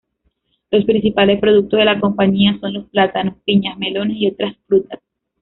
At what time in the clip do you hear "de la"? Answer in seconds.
1.77-1.99